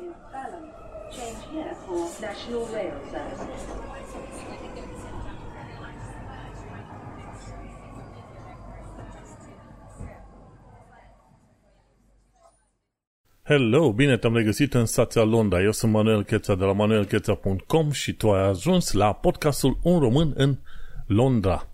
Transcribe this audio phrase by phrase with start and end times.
[0.00, 0.66] is Balham.
[1.12, 3.62] Change here for National Rail Services.
[13.42, 15.62] Hello, bine te-am regăsit în stația Londra.
[15.62, 20.32] Eu sunt Manuel Cheța de la manuelcheța.com și tu ai ajuns la podcastul Un Român
[20.36, 20.58] în
[21.06, 21.68] Londra.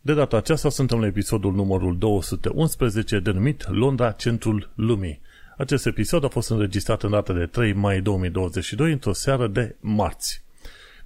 [0.00, 5.20] De data aceasta suntem la episodul numărul 211 denumit Londra, centrul lumii.
[5.58, 10.42] Acest episod a fost înregistrat în data de 3 mai 2022 într-o seară de marți.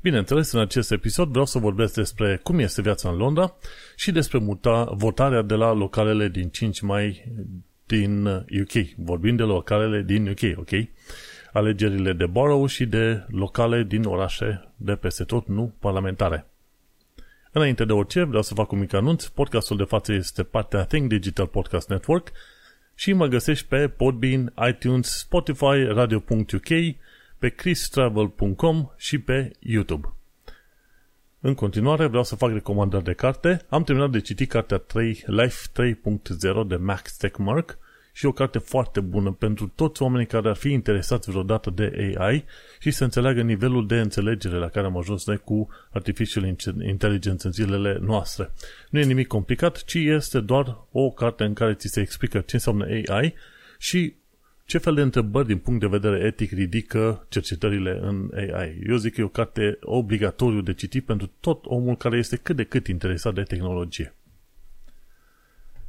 [0.00, 3.54] Bineînțeles, în acest episod vreau să vorbesc despre cum este viața în Londra
[3.96, 7.32] și despre muta, votarea de la localele din 5 mai
[7.86, 8.86] din UK.
[8.96, 10.70] Vorbim de localele din UK, ok?
[11.52, 16.46] Alegerile de borough și de locale din orașe de peste tot, nu parlamentare.
[17.52, 19.24] Înainte de orice, vreau să fac un mic anunț.
[19.24, 22.32] Podcastul de față este partea Think Digital Podcast Network
[23.02, 26.68] și mă găsești pe Podbean, iTunes, Spotify, Radio.uk,
[27.38, 30.14] pe christravel.com și pe YouTube.
[31.40, 33.60] În continuare vreau să fac recomandări de carte.
[33.68, 35.68] Am terminat de citit cartea 3, Life
[36.62, 37.78] 3.0 de Max Techmark
[38.12, 42.44] și o carte foarte bună pentru toți oamenii care ar fi interesați vreodată de AI
[42.78, 47.52] și să înțeleagă nivelul de înțelegere la care am ajuns noi cu Artificial Intelligence în
[47.52, 48.50] zilele noastre.
[48.90, 52.54] Nu e nimic complicat, ci este doar o carte în care ți se explică ce
[52.54, 53.34] înseamnă AI
[53.78, 54.14] și
[54.64, 58.78] ce fel de întrebări din punct de vedere etic ridică cercetările în AI.
[58.88, 62.56] Eu zic că e o carte obligatoriu de citit pentru tot omul care este cât
[62.56, 64.14] de cât interesat de tehnologie.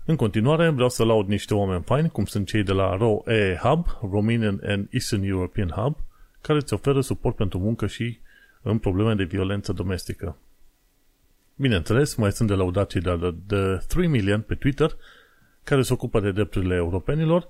[0.06, 3.86] În continuare, vreau să laud niște oameni faini, cum sunt cei de la ROE Hub,
[4.12, 5.96] Romanian and Eastern European Hub,
[6.42, 8.20] care îți oferă suport pentru muncă și
[8.62, 10.38] în probleme de violență domestică.
[11.56, 14.96] Bineînțeles, mai sunt de laudat cei de la The 3 Million pe Twitter,
[15.64, 17.48] care se ocupă de drepturile europenilor,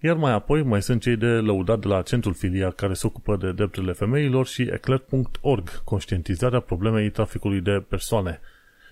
[0.00, 3.36] iar mai apoi mai sunt cei de lăudat de la Centrul Filia, care se ocupă
[3.36, 8.40] de drepturile femeilor și eclair.org, conștientizarea problemei traficului de persoane–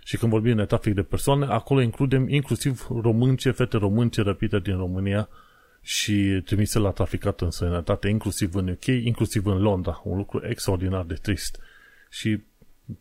[0.07, 4.77] și când vorbim de trafic de persoane, acolo includem inclusiv românce, fete românce răpite din
[4.77, 5.29] România
[5.81, 10.01] și trimise la traficat în sănătate, inclusiv în UK, inclusiv în Londra.
[10.05, 11.59] Un lucru extraordinar de trist
[12.11, 12.43] și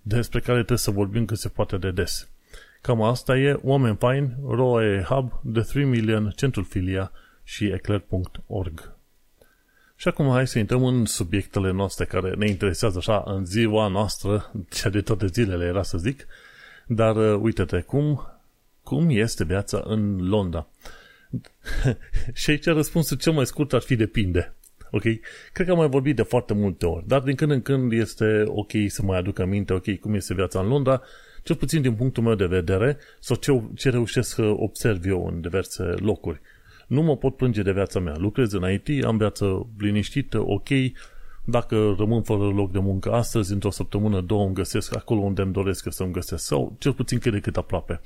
[0.01, 2.29] despre care trebuie să vorbim cât se poate de des.
[2.81, 7.11] Cam asta e Oameni Fain, ROE Hub, The 3 Million, Centrul Filia
[7.43, 8.95] și eclair.org.
[9.95, 14.51] Și acum hai să intrăm în subiectele noastre care ne interesează așa în ziua noastră,
[14.69, 16.27] cea de toate zilele era să zic,
[16.87, 18.21] dar uh, uite-te, cum,
[18.83, 20.67] cum este viața în Londra?
[22.33, 24.55] și aici răspunsul cel mai scurt ar fi depinde.
[24.91, 25.01] Ok?
[25.53, 28.43] Cred că am mai vorbit de foarte multe ori, dar din când în când este
[28.45, 31.01] ok să mai aduc aminte, ok, cum este viața în Londra,
[31.43, 35.41] cel puțin din punctul meu de vedere, sau ce, ce reușesc să observ eu în
[35.41, 36.41] diverse locuri.
[36.87, 38.15] Nu mă pot plânge de viața mea.
[38.17, 40.69] Lucrez în IT, am viață liniștită, ok,
[41.45, 45.53] dacă rămân fără loc de muncă astăzi, într-o săptămână, două îmi găsesc acolo unde îmi
[45.53, 48.01] doresc să-mi găsesc sau cel puțin cât de cât aproape.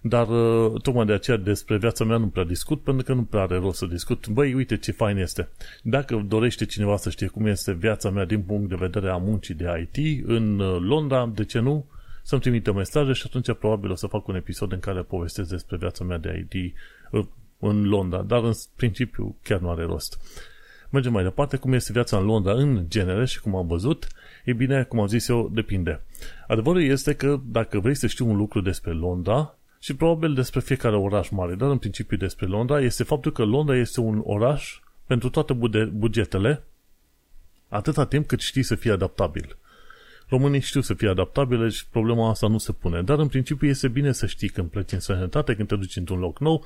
[0.00, 3.42] Dar uh, tocmai de aceea despre viața mea nu prea discut, pentru că nu prea
[3.42, 4.28] are rost să discut.
[4.28, 5.48] Băi, uite ce fain este.
[5.82, 9.54] Dacă dorește cineva să știe cum este viața mea din punct de vedere a muncii
[9.54, 11.86] de IT în uh, Londra, de ce nu?
[12.22, 15.76] Să-mi trimită mesaje și atunci probabil o să fac un episod în care povestesc despre
[15.76, 16.74] viața mea de IT
[17.10, 17.24] uh,
[17.58, 20.18] în Londra, dar în principiu chiar nu are rost.
[20.90, 24.08] Mergem mai departe, cum este viața în Londra în genere și cum am văzut,
[24.44, 26.00] e bine, cum am zis eu, depinde.
[26.46, 30.96] Adevărul este că dacă vrei să știi un lucru despre Londra, și probabil despre fiecare
[30.96, 35.30] oraș mare, dar în principiu despre Londra, este faptul că Londra este un oraș pentru
[35.30, 35.52] toate
[35.92, 36.62] bugetele,
[37.68, 39.56] atâta timp cât știi să fii adaptabil.
[40.28, 43.02] Românii știu să fie adaptabile și problema asta nu se pune.
[43.02, 46.18] Dar în principiu este bine să știi când pleci în sănătate, când te duci într-un
[46.18, 46.64] loc nou,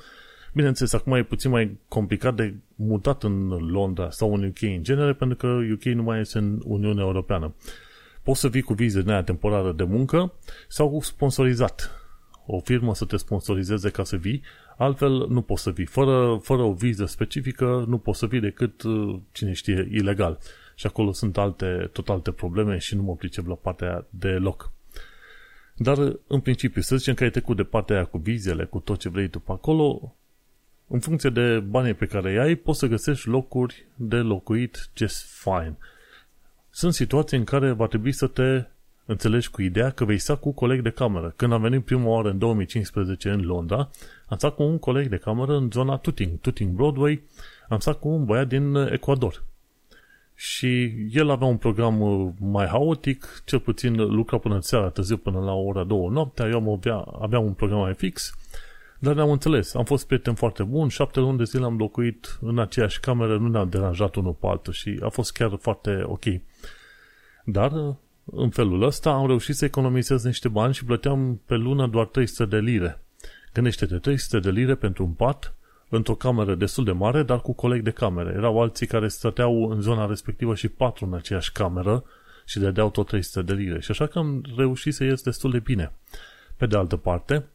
[0.53, 5.13] Bineînțeles, acum e puțin mai complicat de mutat în Londra sau în UK în genere,
[5.13, 7.53] pentru că UK nu mai este în Uniunea Europeană.
[8.23, 10.33] Poți să vii cu vize din aia temporară de muncă
[10.67, 11.91] sau sponsorizat.
[12.45, 14.41] O firmă să te sponsorizeze ca să vii,
[14.77, 15.85] altfel nu poți să vii.
[15.85, 20.39] Fără, fără o viză specifică nu poți să vii decât, uh, cine știe, ilegal.
[20.75, 24.71] Și acolo sunt alte, tot alte probleme și nu mă pricep la partea de loc.
[25.75, 28.99] Dar, în principiu, să zicem că ai trecut de partea aia cu vizele, cu tot
[28.99, 30.15] ce vrei tu pe acolo,
[30.93, 35.25] în funcție de banii pe care îi ai, poți să găsești locuri de locuit just
[35.41, 35.77] fine.
[36.69, 38.65] Sunt situații în care va trebui să te
[39.05, 41.33] înțelegi cu ideea că vei sta cu coleg de cameră.
[41.35, 43.89] Când am venit prima oară în 2015 în Londra,
[44.27, 47.23] am stat cu un coleg de cameră în zona Tuting, Tuting Broadway,
[47.69, 49.43] am stat cu un băiat din Ecuador.
[50.35, 55.39] Și el avea un program uh, mai haotic, cel puțin lucra până seara târziu, până
[55.39, 58.33] la ora 2 noaptea, eu avea, aveam un program mai fix
[59.03, 62.59] Dar ne-am înțeles, am fost prieten foarte bun, șapte luni de zile am locuit în
[62.59, 66.23] aceeași cameră, nu ne-am deranjat unul pe altul și a fost chiar foarte ok.
[67.45, 67.71] Dar
[68.25, 72.45] în felul ăsta am reușit să economisez niște bani și plăteam pe lună doar 300
[72.45, 73.01] de lire.
[73.53, 75.55] Gândește-te, 300 de lire pentru un pat
[75.89, 78.29] într-o cameră destul de mare, dar cu coleg de cameră.
[78.29, 82.03] Erau alții care stăteau în zona respectivă și patru în aceeași cameră
[82.45, 83.79] și dădeau tot 300 de lire.
[83.79, 85.91] Și așa că am reușit să ies destul de bine.
[86.57, 87.45] Pe de altă parte,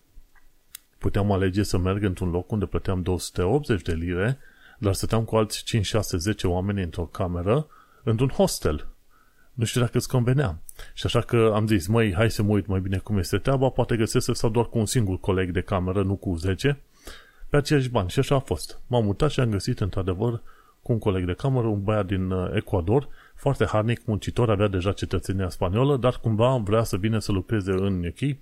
[0.98, 4.38] puteam alege să merg într-un loc unde plăteam 280 de lire,
[4.78, 7.66] dar stăteam cu alți 5, 6, 10 oameni într-o cameră,
[8.02, 8.86] într-un hostel.
[9.52, 10.58] Nu știu dacă îți convenea.
[10.94, 13.68] Și așa că am zis, măi, hai să mă uit mai bine cum este treaba,
[13.68, 16.80] poate găsesc să stau doar cu un singur coleg de cameră, nu cu 10,
[17.48, 18.08] pe aceiași bani.
[18.08, 18.80] Și așa a fost.
[18.86, 20.42] M-am mutat și am găsit, într-adevăr,
[20.82, 24.92] cu un coleg de cameră, un băiat din uh, Ecuador, foarte harnic, muncitor, avea deja
[24.92, 28.36] cetățenia spaniolă, dar cumva vrea să vină să lucreze în UK,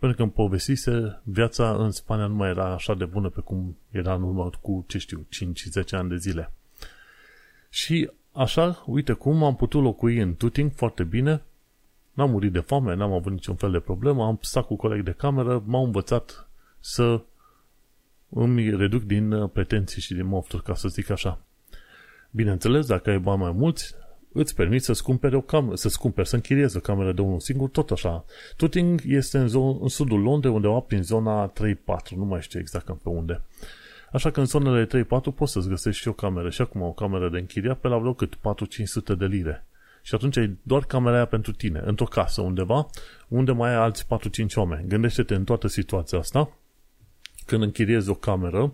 [0.00, 3.76] pentru că îmi povestise, viața în Spania nu mai era așa de bună pe cum
[3.90, 5.26] era în urmă cu, ce știu,
[5.84, 6.52] 5-10 ani de zile.
[7.70, 11.42] Și așa, uite cum am putut locui în Tuting foarte bine,
[12.12, 15.12] n-am murit de foame, n-am avut niciun fel de problemă, am stat cu coleg de
[15.12, 16.48] cameră, m-au învățat
[16.78, 17.22] să
[18.28, 21.40] îmi reduc din uh, pretenții și din mofturi, ca să zic așa.
[22.30, 23.94] Bineînțeles, dacă ai bani mai mulți,
[24.32, 27.68] îți permiți să-ți cumperi o cameră, să-ți cumperi, să închiriezi o cameră de unul singur,
[27.68, 28.24] tot așa.
[28.56, 31.52] Tuting este în, zo- în sudul Londrei, undeva prin zona 3-4,
[32.16, 33.42] nu mai știu exact pe unde.
[34.12, 36.50] Așa că în zonele 3-4 poți să-ți găsești și o cameră.
[36.50, 38.34] Și acum o cameră de închiriat pe la vreo cât?
[38.34, 39.64] 4-500 de lire.
[40.02, 42.86] Și atunci ai doar camera aia pentru tine, într-o casă undeva,
[43.28, 44.06] unde mai ai alți 4-5
[44.54, 44.88] oameni.
[44.88, 46.52] Gândește-te în toată situația asta,
[47.46, 48.72] când închiriezi o cameră,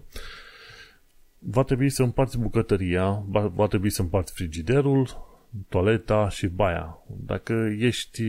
[1.38, 5.25] va trebui să împarți bucătăria, va, va trebui să împarți frigiderul,
[5.69, 6.99] toaleta și baia.
[7.06, 8.23] Dacă ești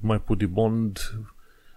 [0.00, 0.98] mai pudibond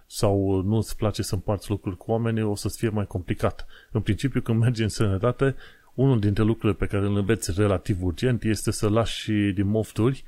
[0.06, 3.66] sau nu îți place să împarți lucruri cu oamenii, o să-ți fie mai complicat.
[3.90, 5.54] În principiu, când mergi în sănătate,
[5.94, 10.24] unul dintre lucrurile pe care îl înveți relativ urgent este să lași din mofturi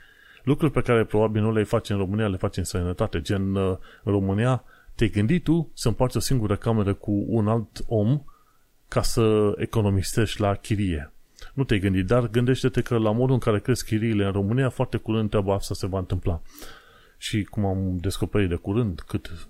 [0.46, 3.20] lucruri pe care probabil nu le faci în România, le faci în sănătate.
[3.20, 4.64] Gen, în România,
[4.94, 8.22] te-ai gândit tu să împarți o singură cameră cu un alt om
[8.88, 11.12] ca să economisești la chirie.
[11.56, 14.96] Nu te-ai gândit, dar gândește-te că la modul în care cresc chiriile în România, foarte
[14.96, 16.42] curând treaba asta se va întâmpla.
[17.18, 19.48] Și cum am descoperit de curând, cât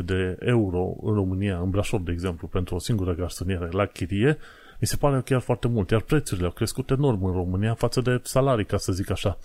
[0.00, 4.38] 250-300 de euro în România, în Brașov, de exemplu, pentru o singură garsoniere la chirie,
[4.80, 8.20] mi se pare chiar foarte mult, iar prețurile au crescut enorm în România față de
[8.22, 9.38] salarii, ca să zic așa.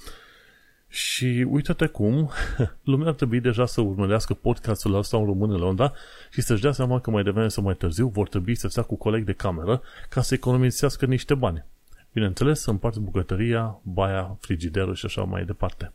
[0.90, 2.30] Și uite-te cum
[2.92, 5.94] lumea ar trebui deja să urmărească podcastul ăsta în român în Londra
[6.32, 8.96] și să-și dea seama că mai devreme sau mai târziu vor trebui să stea cu
[8.96, 11.66] coleg de cameră ca să economisească niște bani.
[12.14, 15.94] Bineînțeles, să împarți bucătăria, baia, frigiderul și așa mai departe.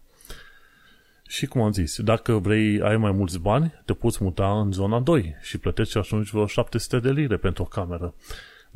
[1.29, 5.01] Și cum am zis, dacă vrei, ai mai mulți bani, te poți muta în zona
[5.01, 8.15] 2 și plătești ajungi vreo 700 de lire pentru o cameră.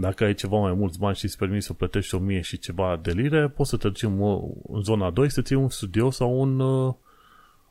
[0.01, 3.11] Dacă ai ceva mai mulți bani și îți permiți să plătești 1000 și ceva de
[3.11, 6.95] lire, poți să te duci în zona 2 să ții un studio sau un, uh,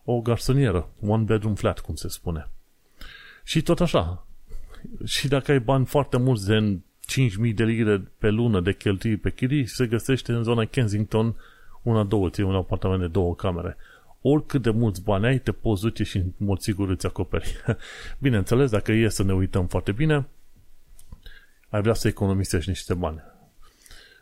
[0.03, 2.49] o garsonieră, one bedroom flat, cum se spune.
[3.43, 4.27] Și tot așa.
[5.05, 6.79] Și dacă ai bani foarte mulți de
[7.47, 11.35] 5.000 de lire pe lună de cheltui pe chirii, se găsește în zona Kensington
[11.83, 13.77] una, două, ții un apartament de două camere.
[14.21, 17.55] Oricât de mulți bani ai, te poți duce și în mod sigur îți acoperi.
[18.19, 20.27] Bineînțeles, dacă e să ne uităm foarte bine,
[21.69, 23.23] ai vrea să economisești niște bani.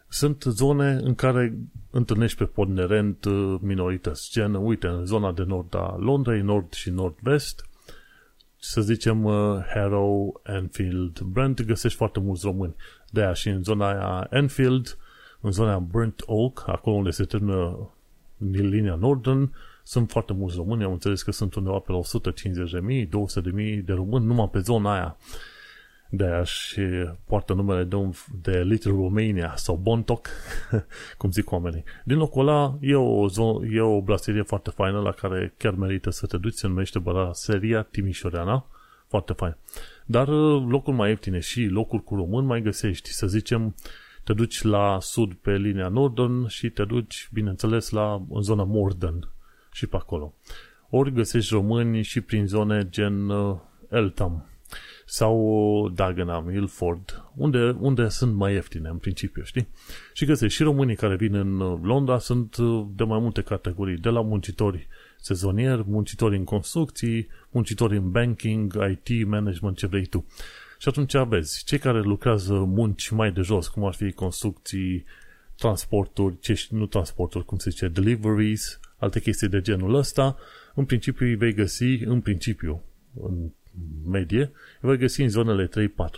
[0.08, 1.58] Sunt zone în care
[1.92, 6.90] întâlnești pe podnerent uh, minorități, gen, uite, în zona de nord a Londrei, nord și
[6.90, 7.66] nord-vest,
[8.60, 12.76] să zicem uh, Harrow, Enfield, Brent, găsești foarte mulți români.
[13.10, 14.98] De aia și în zona aia Enfield,
[15.42, 17.90] în zona aia Burnt Oak, acolo unde se termină
[18.38, 20.84] linia Northern, sunt foarte mulți români.
[20.84, 25.18] Am înțeles că sunt undeva pe la 150.000, 200.000 de români numai pe zona aia
[26.10, 26.82] de aia și
[27.26, 30.28] poartă numele de, un, de Little Romania sau Bontoc,
[31.18, 31.84] cum zic oamenii.
[32.04, 36.10] Din locul ăla e o, zon, e o blasterie foarte faină la care chiar merită
[36.10, 38.66] să te duci, se numește Seria Timișoreana,
[39.08, 39.56] foarte fain.
[40.06, 43.76] Dar uh, locuri mai ieftine și locuri cu român mai găsești, să zicem,
[44.24, 49.30] te duci la sud pe linia Northern și te duci, bineînțeles, la în zona Morden
[49.72, 50.34] și pe acolo.
[50.90, 53.58] Ori găsești români și prin zone gen uh,
[53.90, 54.46] Eltham,
[55.06, 59.68] sau Dagenham, Ilford, unde, unde sunt mai ieftine în principiu, știi?
[60.14, 64.10] Și găsești și românii care vin în Londra sunt uh, de mai multe categorii, de
[64.10, 64.88] la muncitori
[65.22, 70.26] sezonieri, muncitori în construcții, muncitori în banking, IT, management, ce vrei tu.
[70.80, 75.06] Și atunci vezi, cei care lucrează munci mai de jos, cum ar fi construcții,
[75.58, 80.38] transporturi, ce, nu transporturi, cum se zice, deliveries, alte chestii de genul ăsta,
[80.76, 82.84] în principiu îi vei găsi, în principiu,
[83.22, 83.50] în
[84.06, 85.70] medie, vei găsi în zonele 3-4.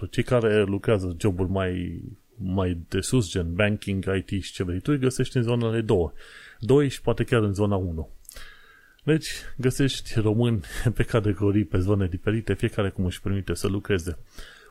[0.09, 2.01] Cei care lucrează joburi mai,
[2.35, 6.11] mai de sus, gen banking, IT și ce vrei tu, îi găsești în zonele 2.
[6.59, 8.09] 2 și poate chiar în zona 1.
[9.03, 10.61] Deci, găsești români
[10.95, 14.17] pe categorii, pe zone diferite, fiecare cum își permite să lucreze.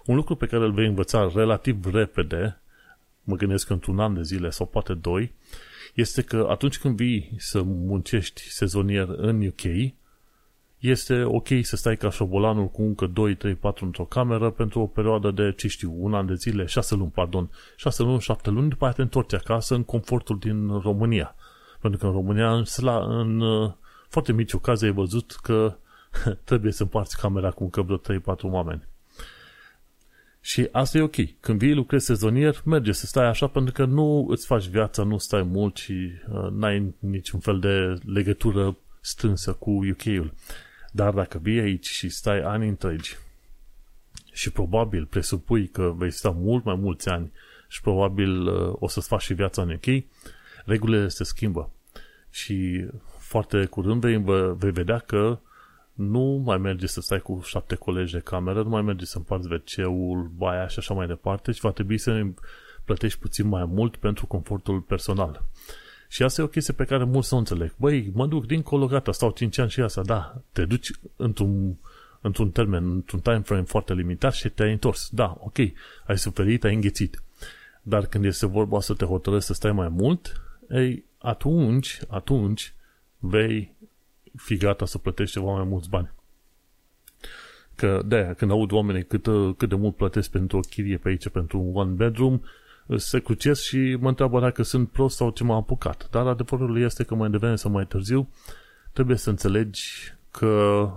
[0.06, 2.60] Un lucru pe care îl vei învăța relativ repede,
[3.22, 5.34] mă gândesc într-un an de zile sau poate doi,
[5.94, 9.92] este că atunci când vii să muncești sezonier în UK,
[10.78, 14.86] este ok să stai ca șobolanul cu încă 2, 3, 4 într-o cameră pentru o
[14.86, 18.68] perioadă de, ce știu, un an de zile, 6 luni, pardon, 6 luni, 7 luni,
[18.68, 21.34] după aceea te întorci acasă în confortul din România.
[21.80, 22.64] Pentru că în România, în,
[23.08, 23.72] în uh,
[24.08, 25.76] foarte mici ocazii, ai văzut că
[26.44, 28.00] trebuie să împarți camera cu încă vreo 3-4
[28.42, 28.82] oameni.
[30.40, 31.40] Și asta e ok.
[31.40, 35.18] Când vii, lucrezi sezonier, merge să stai așa pentru că nu îți faci viața, nu
[35.18, 40.32] stai mult și uh, n-ai niciun fel de legătură strânsă cu UK-ul.
[40.96, 43.16] Dar dacă vii aici și stai ani întregi
[44.32, 47.32] și probabil presupui că vei sta mult mai mulți ani
[47.68, 50.04] și probabil uh, o să-ți faci și viața în UK,
[50.64, 51.70] regulile se schimbă.
[52.30, 52.86] Și
[53.18, 54.22] foarte curând vei,
[54.56, 55.38] vei vedea că
[55.92, 59.48] nu mai merge să stai cu șapte colegi de cameră, nu mai merge să împarți
[59.52, 59.96] wc
[60.36, 62.26] baia și așa mai departe și va trebui să
[62.84, 65.44] plătești puțin mai mult pentru confortul personal.
[66.08, 67.74] Și asta e o chestie pe care mulți să o înțeleg.
[67.76, 71.76] Băi, mă duc dincolo, gata, stau 5 ani și asta, da, te duci într-un,
[72.20, 75.08] într-un termen, într-un time frame foarte limitat și te-ai întors.
[75.12, 75.58] Da, ok,
[76.06, 77.22] ai suferit, ai înghețit.
[77.82, 82.74] Dar când este vorba să te hotărăști să stai mai mult, ei, atunci, atunci
[83.18, 83.74] vei
[84.36, 86.10] fi gata să plătești ceva mai mulți bani.
[87.74, 89.22] Că de când aud oamenii cât,
[89.56, 92.40] cât de mult plătesc pentru o chirie pe aici, pentru un one bedroom,
[92.96, 96.08] se cruciesc și mă întreabă dacă sunt prost sau ce m-a apucat.
[96.10, 98.28] Dar adevărul este că mai devreme sau mai târziu
[98.92, 100.90] trebuie să înțelegi că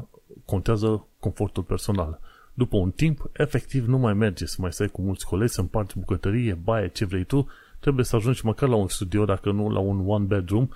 [0.46, 2.20] contează confortul personal.
[2.54, 5.98] După un timp, efectiv nu mai merge să mai stai cu mulți colegi, să împarți
[5.98, 7.48] bucătărie, baie, ce vrei tu,
[7.80, 10.70] trebuie să ajungi măcar la un studio, dacă nu la un one bedroom,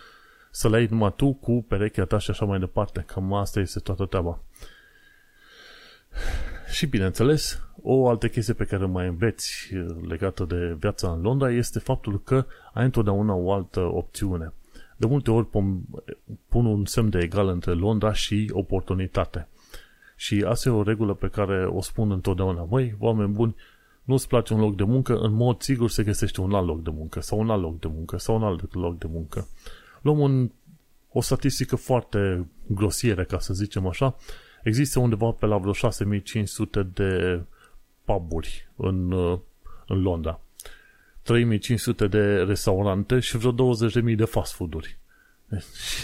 [0.51, 3.03] să-l ai numai tu cu perechea ta și așa mai departe.
[3.08, 4.39] Cam asta este toată treaba.
[6.72, 11.52] Și bineînțeles, o altă chestie pe care mai înveți eh, legată de viața în Londra
[11.52, 14.54] este faptul că ai întotdeauna o altă opțiune.
[14.98, 15.48] De multe ori
[16.48, 19.48] pun un semn de egal între Londra și oportunitate.
[20.16, 22.68] Și asta e o regulă pe care o spun întotdeauna.
[22.70, 23.56] Măi, oameni buni,
[24.04, 26.90] nu-ți place un loc de muncă, în mod sigur se găsește un alt loc de
[26.94, 29.48] muncă, sau un alt loc de muncă, sau un alt loc de muncă.
[30.02, 30.52] Luăm un,
[31.12, 34.16] o statistică foarte grosieră, ca să zicem așa.
[34.63, 37.42] Există undeva pe la vreo 6500 de
[38.06, 39.12] puburi în,
[39.88, 40.40] în Londra.
[41.22, 44.98] 3500 de restaurante și vreo 20.000 de fast food-uri.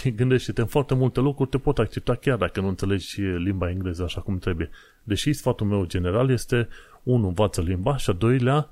[0.00, 4.02] Și gândește-te, în foarte multe locuri te pot accepta chiar dacă nu înțelegi limba engleză
[4.02, 4.70] așa cum trebuie.
[5.02, 6.68] Deși sfatul meu general este,
[7.02, 8.68] unul, învață limba și a doilea,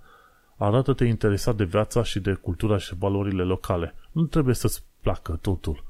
[0.57, 3.95] arată-te interesat de viața și de cultura și valorile locale.
[4.13, 5.85] Nu trebuie să-ți placă totul.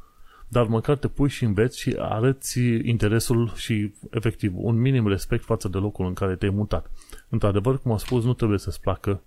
[0.48, 5.68] Dar măcar te pui și înveți și arăți interesul și, efectiv, un minim respect față
[5.68, 6.90] de locul în care te-ai mutat.
[7.28, 9.22] Într-adevăr, cum am spus, nu trebuie să-ți placă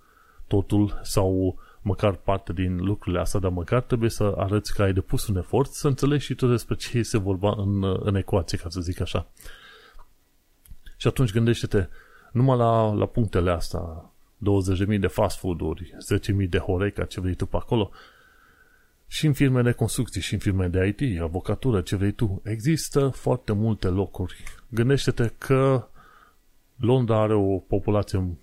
[0.48, 5.28] totul sau măcar parte din lucrurile astea, dar măcar trebuie să arăți că ai depus
[5.28, 8.82] un efort să înțelegi și tu despre ce este vorba în, în ecuație, ca să
[8.82, 9.28] zic așa.
[10.98, 11.88] Și atunci gândește-te
[12.32, 14.12] numai la, la punctele astea,
[14.94, 15.96] 20.000 de fast food-uri,
[16.44, 17.92] 10.000 de Horeca, ce vrei tu pe acolo,
[19.12, 22.42] și în firme de construcții, și în firme de IT, avocatură, ce vrei tu.
[22.44, 24.44] Există foarte multe locuri.
[24.70, 25.88] Gândește-te că
[26.76, 28.38] Londra are o populație,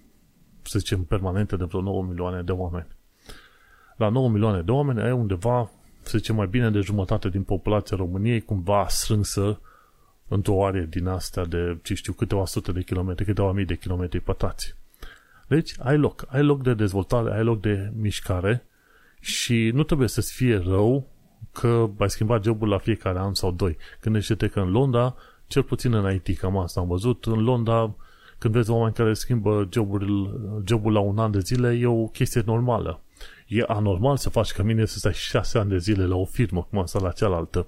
[0.63, 2.87] să zicem, permanentă de vreo 9 milioane de oameni.
[3.97, 5.71] La 9 milioane de oameni ai undeva,
[6.03, 9.61] să zicem, mai bine de jumătate din populația României cumva strânsă
[10.29, 14.21] într-o arie din astea de, ce știu, câteva sute de kilometri, câteva mii de kilometri
[14.21, 14.75] pătrați.
[15.47, 16.25] Deci, ai loc.
[16.29, 18.63] Ai loc de dezvoltare, ai loc de mișcare
[19.21, 21.07] și nu trebuie să-ți fie rău
[21.53, 23.77] că ai schimbat jobul la fiecare an sau doi.
[24.01, 25.15] Gândește-te că în Londra,
[25.47, 27.95] cel puțin în IT, cam asta am văzut, în Londra,
[28.39, 32.43] când vezi oameni care schimbă jobul, jobul la un an de zile, e o chestie
[32.47, 33.01] normală.
[33.47, 36.67] E anormal să faci ca mine să stai șase ani de zile la o firmă,
[36.71, 37.67] cum am stat la cealaltă.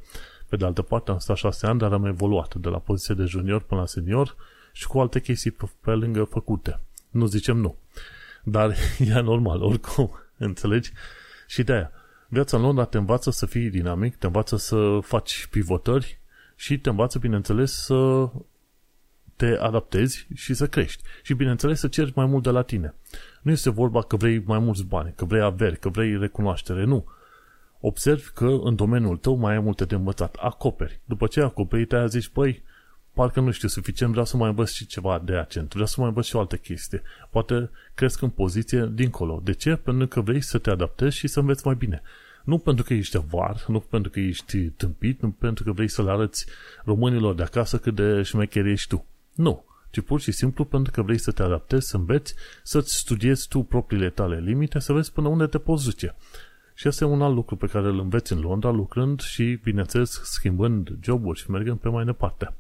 [0.49, 3.25] Pe de altă parte, am stat șase ani, dar am evoluat de la poziție de
[3.25, 4.37] junior până la senior
[4.73, 6.81] și cu alte chestii pe, pe lângă făcute.
[7.11, 7.77] Nu zicem nu.
[8.45, 8.75] Dar
[9.15, 10.93] e normal, oricum, înțelegi?
[11.51, 11.91] Și de aia,
[12.29, 16.21] viața în Londra te învață să fii dinamic, te învață să faci pivotări
[16.57, 18.29] și te învață, bineînțeles, să
[19.37, 21.03] te adaptezi și să crești.
[21.23, 22.95] Și, bineînțeles, să ceri mai mult de la tine.
[23.43, 27.07] Nu este vorba că vrei mai mulți bani, că vrei averi, că vrei recunoaștere, nu.
[27.81, 30.35] Observi că în domeniul tău mai ai multe de învățat.
[30.35, 31.01] Acoperi.
[31.05, 32.63] După ce acoperi, te zici, păi,
[33.21, 36.09] parcă nu știu suficient, vreau să mai învăț și ceva de accent, vreau să mai
[36.09, 37.03] învăț și o altă chestie.
[37.31, 39.41] Poate cresc în poziție dincolo.
[39.45, 39.75] De ce?
[39.75, 42.03] Pentru că vrei să te adaptezi și să înveți mai bine.
[42.45, 46.03] Nu pentru că ești avar, nu pentru că ești tâmpit, nu pentru că vrei să
[46.03, 46.47] le arăți
[46.85, 49.07] românilor de acasă cât de șmecher ești tu.
[49.35, 53.49] Nu, ci pur și simplu pentru că vrei să te adaptezi, să înveți, să-ți studiezi
[53.49, 56.15] tu propriile tale limite, să vezi până unde te poți duce.
[56.75, 60.21] Și asta e un alt lucru pe care îl înveți în Londra, lucrând și, bineînțeles,
[60.25, 62.55] schimbând joburi și mergând pe mai departe.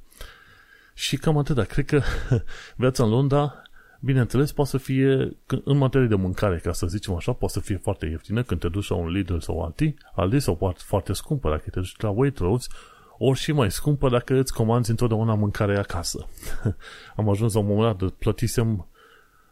[1.00, 1.66] Și cam atât.
[1.66, 2.02] Cred că
[2.76, 3.62] viața în Londra,
[4.00, 7.76] bineînțeles, poate să fie, în materie de mâncare, ca să zicem așa, poate să fie
[7.76, 11.50] foarte ieftină când te duci la un Lidl sau alti, alti sau poate foarte scumpă
[11.50, 12.68] dacă te duci la Waitrose,
[13.18, 16.28] ori și mai scumpă dacă îți comanzi întotdeauna mâncare acasă.
[17.16, 18.86] Am ajuns la un moment dat, plătisem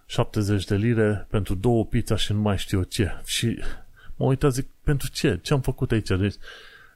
[0.06, 3.20] 70 de lire pentru două pizza și nu mai știu ce.
[3.24, 3.58] Și
[4.16, 5.38] mă uitat, zic, pentru ce?
[5.42, 6.08] Ce am făcut aici?
[6.08, 6.36] Deci,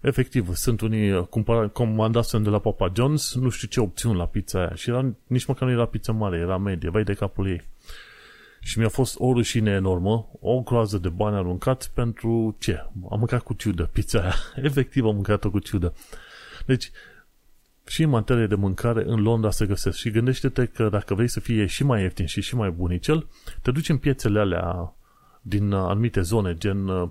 [0.03, 1.29] efectiv, sunt unii
[1.73, 4.75] comandați de la Papa John's, nu știu ce opțiuni la pizza aia.
[4.75, 7.63] Și era, nici măcar nu era pizza mare, era medie, vai de capul ei.
[8.61, 12.73] Și mi-a fost o rușine enormă, o groază de bani aruncat pentru ce?
[13.11, 14.35] Am mâncat cu ciudă pizza aia.
[14.69, 15.95] Efectiv am mâncat-o cu ciudă.
[16.67, 16.91] Deci,
[17.87, 19.97] și în materie de mâncare în Londra se găsesc.
[19.97, 23.27] Și gândește-te că dacă vrei să fie și mai ieftin și și mai bunicel,
[23.63, 24.95] te duci în piețele alea
[25.43, 27.09] din anumite zone, gen uh,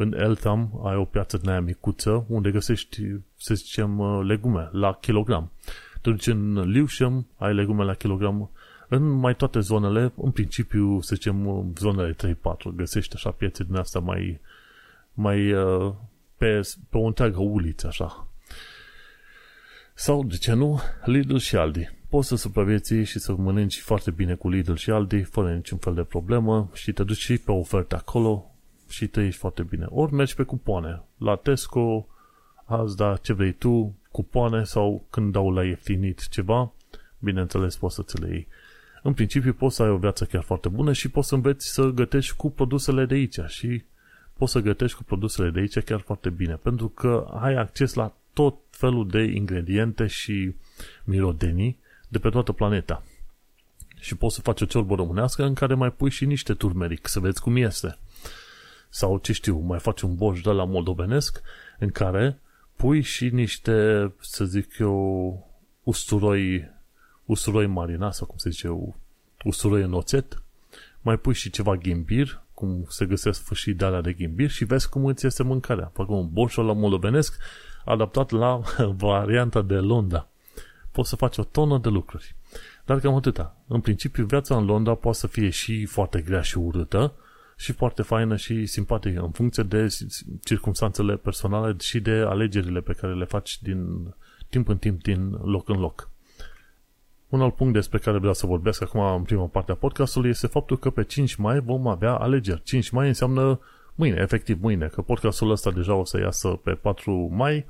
[0.00, 3.02] în Eltham ai o piață din aia micuță unde găsești,
[3.36, 5.50] să zicem, uh, legume la kilogram.
[6.00, 8.50] Te duci în Lewisham, ai legume la kilogram.
[8.88, 13.76] În mai toate zonele, în principiu, să zicem, uh, zonele 3-4, găsești așa piețe din
[13.76, 14.40] astea mai,
[15.14, 15.54] mai
[16.36, 18.26] pe, pe o întreagă uliță, așa.
[19.94, 24.34] Sau, de ce nu, Lidl și Aldi poți să supravieții și să mănânci foarte bine
[24.34, 27.96] cu Lidl și Aldi, fără niciun fel de problemă și te duci și pe ofertă
[27.96, 28.49] acolo
[28.90, 29.86] și trăiești foarte bine.
[29.88, 32.06] Ori mergi pe cupoane, la Tesco,
[32.64, 36.72] azi da ce vrei tu, cupoane sau când dau la ieftinit ceva,
[37.18, 38.48] bineînțeles poți să ți le iei.
[39.02, 41.88] În principiu poți să ai o viață chiar foarte bună și poți să înveți să
[41.88, 43.84] gătești cu produsele de aici și
[44.36, 48.14] poți să gătești cu produsele de aici chiar foarte bine, pentru că ai acces la
[48.32, 50.54] tot felul de ingrediente și
[51.04, 53.02] mirodenii de pe toată planeta.
[53.98, 57.20] Și poți să faci o ciorbă românească în care mai pui și niște turmeric, să
[57.20, 57.98] vezi cum este.
[58.90, 61.42] Sau, ce știu, mai faci un boș de la moldovenesc
[61.78, 62.40] în care
[62.76, 65.48] pui și niște, să zic eu,
[65.82, 66.70] usturoi,
[67.24, 68.68] usturoi marina, sau cum se zice,
[69.44, 70.42] usturoi în oțet,
[71.00, 74.88] mai pui și ceva ghimbir, cum se găsesc și de alea de ghimbir și vezi
[74.88, 75.90] cum îți este mâncarea.
[75.94, 77.36] Fac un boș la moldovenesc
[77.84, 78.60] adaptat la
[79.06, 80.28] varianta de Londra
[80.90, 82.34] poți să faci o tonă de lucruri.
[82.84, 83.56] Dar cam atâta.
[83.66, 87.12] În principiu, viața în Londra poate să fie și foarte grea și urâtă,
[87.60, 89.96] și foarte faină și simpatică, în funcție de
[90.44, 94.14] circunstanțele personale și de alegerile pe care le faci din
[94.48, 96.10] timp în timp, din loc în loc.
[97.28, 100.46] Un alt punct despre care vreau să vorbesc acum în prima parte a podcastului este
[100.46, 102.62] faptul că pe 5 mai vom avea alegeri.
[102.62, 103.60] 5 mai înseamnă
[103.94, 107.66] mâine, efectiv mâine, că podcastul ăsta deja o să iasă pe 4 mai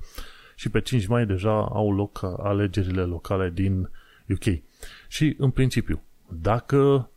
[0.55, 3.91] și pe 5 mai deja au loc alegerile locale din
[4.29, 4.63] UK.
[5.09, 7.11] Și, în principiu, dacă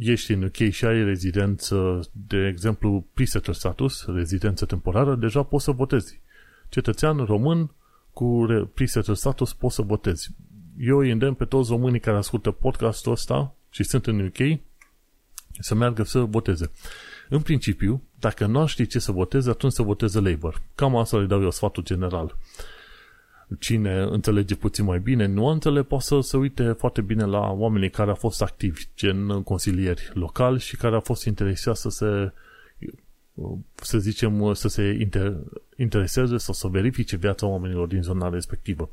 [0.00, 5.70] ești în UK și ai rezidență, de exemplu, pre status, rezidență temporară, deja poți să
[5.70, 6.20] votezi.
[6.68, 7.70] Cetățean român
[8.12, 10.30] cu pre status poți să votezi.
[10.78, 14.60] Eu îi îndemn pe toți românii care ascultă podcastul ăsta și sunt în UK
[15.58, 16.70] să meargă să voteze.
[17.28, 20.62] În principiu, dacă nu știi ce să voteze, atunci să voteze Labour.
[20.74, 22.36] Cam asta le dau eu sfatul general.
[23.58, 28.08] Cine înțelege puțin mai bine nuanțele, poate să se uite foarte bine la oamenii care
[28.08, 32.32] au fost activi, gen consilieri locali și care au fost interesați să se
[33.74, 38.90] să zicem, să se inter- intereseze sau să verifice viața oamenilor din zona respectivă.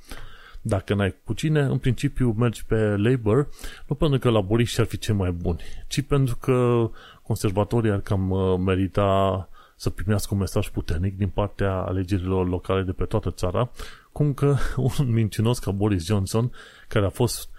[0.61, 3.49] Dacă n-ai cu cine, în principiu mergi pe Labour,
[3.87, 6.89] nu pentru că laboriștii ar fi cei mai buni, ci pentru că
[7.23, 12.91] conservatorii ar cam uh, merita să primească un mesaj puternic din partea alegerilor locale de
[12.91, 13.71] pe toată țara,
[14.17, 14.55] cum că
[14.97, 16.51] un mincinos ca Boris Johnson,
[16.87, 17.49] care a fost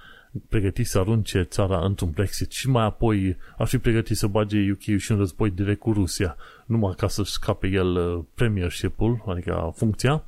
[0.48, 4.98] pregătit să arunce țara într-un Brexit și mai apoi ar fi pregătit să bage UK
[4.98, 10.24] și un război direct cu Rusia, numai ca să scape el uh, premiership-ul, adică funcția,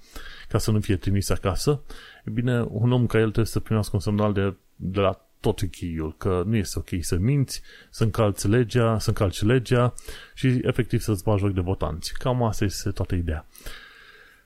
[0.49, 1.83] ca să nu fie trimis acasă,
[2.25, 5.61] e bine, un om ca el trebuie să primească un semnal de, de la tot
[5.71, 9.95] cheiul, că nu este ok să minți, să încalci legea, să încalci legea
[10.35, 12.12] și efectiv să-ți bagi joc de votanți.
[12.12, 13.47] Cam asta este toată ideea.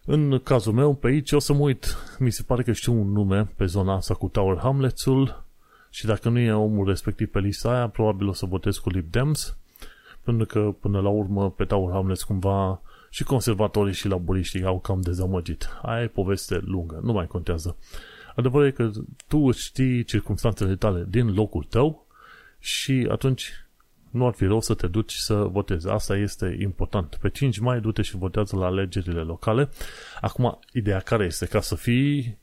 [0.07, 3.13] În cazul meu, pe aici o să mă uit, mi se pare că știu un
[3.13, 5.45] nume pe zona asta cu Tower Hamlets-ul
[5.91, 9.11] și dacă nu e omul respectiv pe lista aia, probabil o să votez cu Lib
[9.11, 9.57] Dems,
[10.23, 15.01] pentru că până la urmă pe Tower Hamlets cumva și conservatorii și laburiștii au cam
[15.01, 15.69] dezamăgit.
[15.83, 17.77] Aia e poveste lungă, nu mai contează.
[18.37, 18.91] Adevărul e că
[19.29, 22.07] tu știi circunstanțele tale din locul tău
[22.59, 23.64] și atunci
[24.15, 25.89] nu ar fi rău să te duci să votezi.
[25.89, 27.19] Asta este important.
[27.21, 29.69] Pe 5 mai du-te și votează la alegerile locale.
[30.21, 31.47] Acum, ideea care este?
[31.47, 32.39] Ca să fii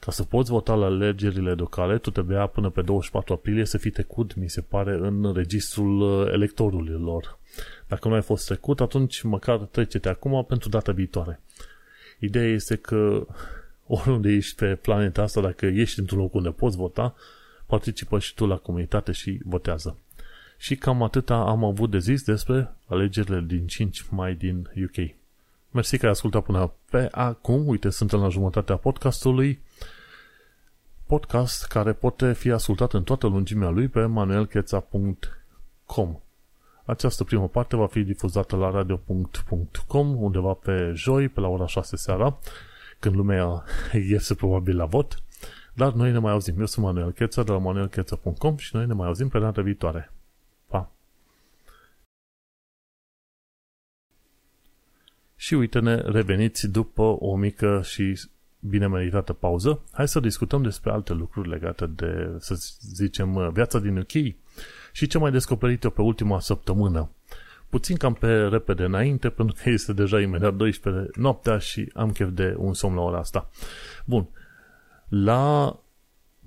[0.00, 3.90] ca să poți vota la alegerile locale, tu trebuia până pe 24 aprilie să fii
[3.90, 7.38] trecut, mi se pare, în registrul uh, electorilor.
[7.86, 11.40] Dacă nu ai fost trecut, atunci măcar trece-te acum pentru data viitoare.
[12.18, 13.26] Ideea este că
[13.86, 17.14] oriunde ești pe planeta asta, dacă ești într-un loc unde poți vota,
[17.66, 19.98] participă și tu la comunitate și votează.
[20.56, 25.14] Și cam atâta am avut de zis despre alegerile din 5 mai din UK.
[25.70, 27.66] Mersi că ai ascultat până pe acum.
[27.66, 29.60] Uite, suntem la jumătatea podcastului.
[31.06, 36.20] Podcast care poate fi ascultat în toată lungimea lui pe manuelcheța.com
[36.84, 41.96] Această primă parte va fi difuzată la radio.com undeva pe joi, pe la ora 6
[41.96, 42.38] seara,
[42.98, 43.64] când lumea
[44.10, 45.22] iese probabil la vot.
[45.74, 46.58] Dar noi ne mai auzim.
[46.58, 50.10] Eu sunt Manuel Cheța de la manuelcheța.com și noi ne mai auzim pe data viitoare.
[55.36, 58.20] Și uite-ne reveniți după o mică și
[58.60, 59.82] bine meritată pauză.
[59.92, 64.34] Hai să discutăm despre alte lucruri legate de, să zicem, viața din UK
[64.92, 67.10] și ce mai descoperit eu pe ultima săptămână.
[67.68, 72.28] Puțin cam pe repede înainte, pentru că este deja imediat 12 noaptea și am chef
[72.30, 73.50] de un somn la ora asta.
[74.04, 74.28] Bun.
[75.08, 75.76] La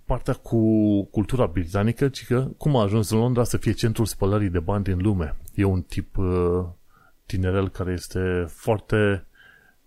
[0.06, 4.50] partea cu cultura britanică, ci că cum a ajuns în Londra să fie centrul spălării
[4.50, 5.38] de bani din lume.
[5.56, 6.66] E un tip uh,
[7.30, 9.26] tinerel care este foarte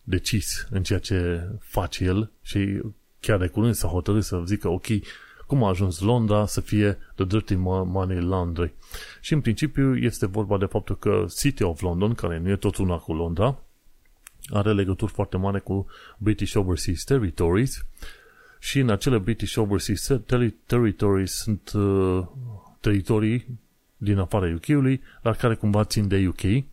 [0.03, 2.81] decis în ceea ce face el și
[3.21, 4.87] chiar de curând s-a hotărât să zică ok,
[5.47, 8.73] cum a ajuns Londra să fie The Dirty Money Laundry.
[9.21, 12.77] Și în principiu este vorba de faptul că City of London, care nu e tot
[12.77, 13.59] una cu Londra,
[14.51, 15.87] are legături foarte mare cu
[16.19, 17.87] British Overseas Territories
[18.59, 20.11] și în acele British Overseas
[20.67, 22.27] Territories sunt uh,
[22.81, 23.47] teritorii
[23.97, 26.65] din afara UK-ului, dar care cumva țin de UK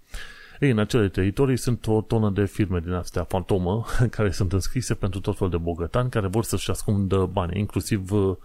[0.59, 4.93] ei, în acele teritorii sunt o tonă de firme din astea fantomă care sunt înscrise
[4.93, 8.35] pentru tot fel de bogătani care vor să-și ascundă bani, inclusiv uh,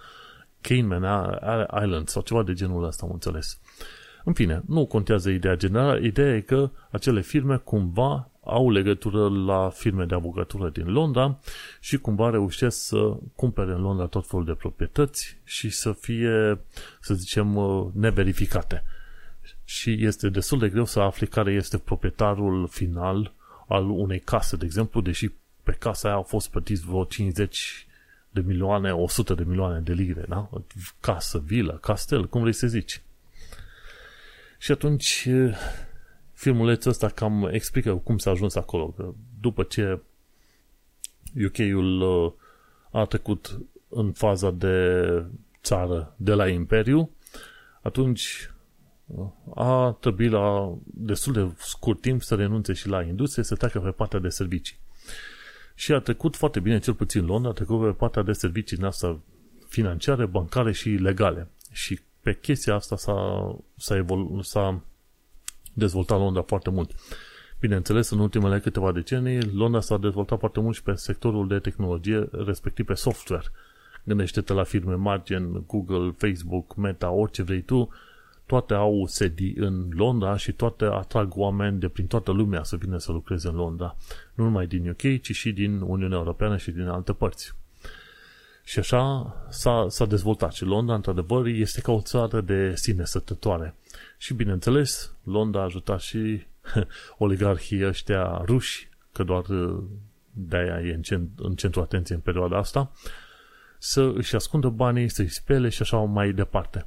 [0.61, 1.05] Cayman
[1.83, 3.61] Island sau ceva de genul ăsta, am înțeles.
[4.24, 9.68] În fine, nu contează ideea generală, ideea e că acele firme cumva au legătură la
[9.68, 11.38] firme de avocatură din Londra
[11.81, 16.61] și cumva reușesc să cumpere în Londra tot felul de proprietăți și să fie,
[17.00, 18.83] să zicem, uh, neverificate
[19.64, 23.33] și este destul de greu să afli care este proprietarul final
[23.68, 25.31] al unei case, de exemplu, deși
[25.62, 27.87] pe casa aia au fost plătiți vreo 50
[28.31, 30.50] de milioane, 100 de milioane de lire, da?
[31.00, 33.03] Casă, vilă, castel, cum vrei să zici.
[34.59, 35.29] Și atunci
[36.33, 38.87] filmulețul ăsta cam explică cum s-a ajuns acolo.
[38.87, 40.00] Că după ce
[41.46, 42.37] UK-ul
[42.90, 45.24] a trecut în faza de
[45.62, 47.11] țară de la Imperiu,
[47.83, 48.50] atunci
[49.55, 53.90] a trebuit la destul de scurt timp să renunțe și la industrie, să treacă pe
[53.90, 54.77] partea de servicii.
[55.75, 58.87] Și a trecut foarte bine, cel puțin Londra, a trecut pe partea de servicii din
[58.87, 59.21] asta
[59.69, 61.49] financiare, bancare și legale.
[61.73, 64.81] Și pe chestia asta s-a, s-a, evolu- s-a
[65.73, 66.90] dezvoltat Londra foarte mult.
[67.61, 72.29] Bineînțeles, în ultimele câteva decenii, Londra s-a dezvoltat foarte mult și pe sectorul de tehnologie,
[72.31, 73.45] respectiv pe software.
[74.05, 77.90] Gândește-te la firme mari gen Google, Facebook, Meta, orice vrei tu,
[78.46, 82.98] toate au sedii în Londra și toate atrag oameni de prin toată lumea să vină
[82.98, 83.96] să lucreze în Londra.
[84.35, 87.54] Nu numai din UK, ci și din Uniunea Europeană și din alte părți.
[88.64, 93.74] Și așa s-a, s-a dezvoltat și Londra, într-adevăr, este ca o țară de sine sătătoare.
[94.18, 96.46] Și, bineînțeles, Londra a ajutat și
[97.18, 99.83] oligarhii ăștia ruși, că doar uh,
[100.30, 102.92] de-aia e în, cent, în centru atenției în perioada asta,
[103.78, 106.87] să își ascundă banii, să-i spele și așa mai departe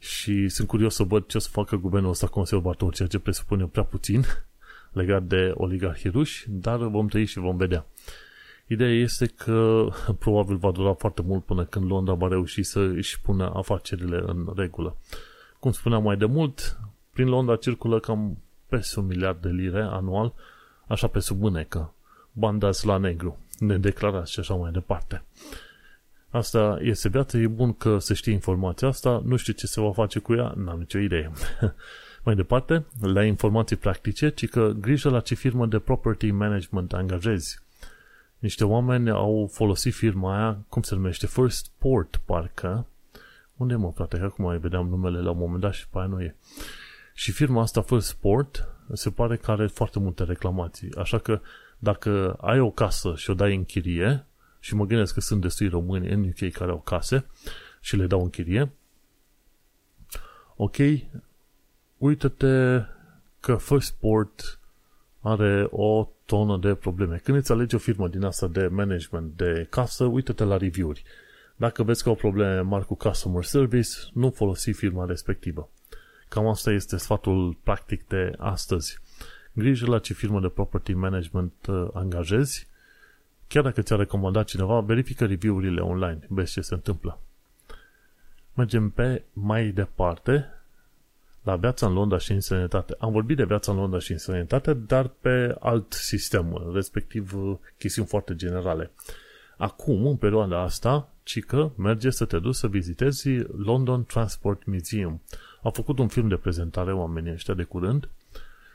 [0.00, 3.66] și sunt curios să văd ce o să facă guvernul ăsta conservator, ceea ce presupune
[3.66, 4.24] prea puțin
[4.92, 7.86] legat de oligarhii ruși, dar vom trăi și vom vedea.
[8.66, 13.20] Ideea este că probabil va dura foarte mult până când Londra va reuși să își
[13.20, 14.96] pună afacerile în regulă.
[15.58, 16.78] Cum spuneam mai de mult,
[17.12, 20.32] prin Londra circulă cam peste un miliard de lire anual,
[20.86, 21.94] așa pe sub mânecă,
[22.32, 25.22] bandați la negru, nedeclarați și așa mai departe.
[26.30, 29.92] Asta este viața, e bun că se știe informația asta, nu știu ce se va
[29.92, 31.30] face cu ea, n-am nicio idee.
[32.24, 37.58] Mai departe, la informații practice, ci că grijă la ce firmă de property management angajezi.
[38.38, 42.86] Niște oameni au folosit firma aia, cum se numește, First Port, parcă.
[43.56, 46.06] Unde mă, frate, că acum mai vedeam numele la un moment dat și pe aia
[46.06, 46.36] nu e.
[47.14, 50.94] Și firma asta, First Port, se pare că are foarte multe reclamații.
[50.94, 51.40] Așa că
[51.78, 54.26] dacă ai o casă și o dai în chirie,
[54.60, 57.26] și mă gândesc că sunt destui români în UK care au case
[57.80, 58.72] și le dau în chirie,
[60.56, 60.76] ok,
[61.96, 62.84] uită-te
[63.40, 64.58] că First Port
[65.20, 67.16] are o tonă de probleme.
[67.16, 71.04] Când îți alegi o firmă din asta de management de casă, uită-te la review-uri.
[71.56, 75.70] Dacă vezi că au probleme mari cu customer service, nu folosi firma respectivă.
[76.28, 78.98] Cam asta este sfatul practic de astăzi.
[79.52, 82.68] Grijă la ce firmă de property management uh, angajezi.
[83.52, 87.20] Chiar dacă ți-a recomandat cineva, verifică review-urile online, vezi ce se întâmplă.
[88.54, 90.48] Mergem pe mai departe
[91.42, 92.94] la viața în Londra și în sănătate.
[92.98, 97.56] Am vorbit de viața în Londra și în sănătate, dar pe alt sistem, respectiv uh,
[97.78, 98.90] chestiuni foarte generale.
[99.56, 105.22] Acum, în perioada asta, ci că merge să te duci să vizitezi London Transport Museum.
[105.62, 108.08] Au făcut un film de prezentare oamenii ăștia de curând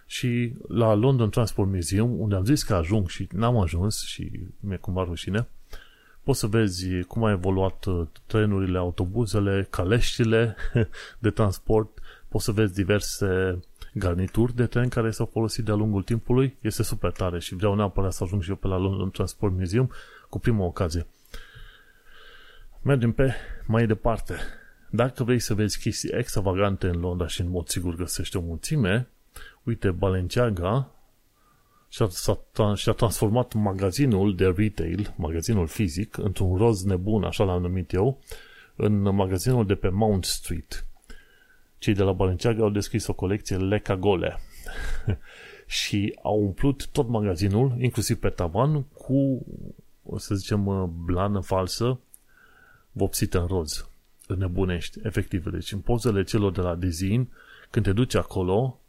[0.05, 4.77] și la London Transport Museum, unde am zis că ajung și n-am ajuns și mi-e
[4.77, 5.47] cumva rușine,
[6.23, 10.55] poți să vezi cum a evoluat uh, trenurile, autobuzele, caleștile
[11.19, 13.59] de transport, poți să vezi diverse
[13.93, 16.57] garnituri de tren care s-au folosit de-a lungul timpului.
[16.61, 19.91] Este super tare și vreau neapărat să ajung și eu pe la London Transport Museum
[20.29, 21.05] cu prima ocazie.
[22.81, 23.33] Mergem pe
[23.65, 24.35] mai departe.
[24.89, 29.07] Dacă vrei să vezi chestii extravagante în Londra și în mod sigur găsești o mulțime,
[29.63, 30.89] uite, Balenciaga
[31.89, 32.09] și-a,
[32.75, 38.21] și-a transformat magazinul de retail, magazinul fizic, într-un roz nebun, așa l-am numit eu,
[38.75, 40.87] în magazinul de pe Mount Street.
[41.77, 44.39] Cei de la Balenciaga au deschis o colecție Leca Gole
[45.81, 49.45] și au umplut tot magazinul, inclusiv pe tavan, cu,
[50.17, 51.99] să zicem, blană falsă,
[52.91, 53.89] vopsită în roz.
[54.37, 55.49] Nebunești, efectiv.
[55.49, 57.29] Deci în pozele celor de la design,
[57.69, 58.79] când te duci acolo,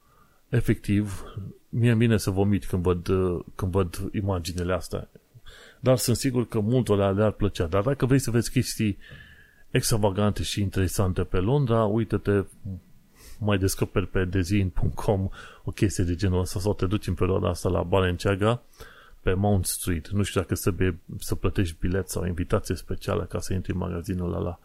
[0.49, 1.25] efectiv,
[1.69, 3.07] mie îmi vine să vomit când văd,
[3.55, 5.09] când văd imaginele astea.
[5.81, 7.67] Dar sunt sigur că multora le-ar plăcea.
[7.67, 8.99] Dar dacă vrei să vezi chestii
[9.71, 12.45] extravagante și interesante pe Londra, uite-te,
[13.39, 15.29] mai descoperi pe dezin.com
[15.65, 18.63] o chestie de genul ăsta sau te duci în perioada asta la Balenciaga
[19.21, 20.09] pe Mount Street.
[20.09, 24.35] Nu știu dacă trebuie să plătești bilet sau invitație specială ca să intri în magazinul
[24.35, 24.59] ăla.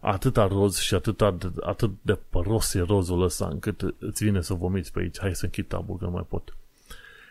[0.00, 1.20] Atâta roz și atât,
[1.60, 5.18] atât de păros e rozul ăsta încât îți vine să vomiți pe aici.
[5.18, 6.56] Hai să închid tabul că nu mai pot.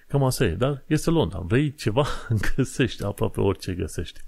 [0.07, 1.39] Cam asta e, dar este Londra.
[1.39, 2.05] Vrei ceva?
[2.55, 4.21] Găsești, aproape orice găsești.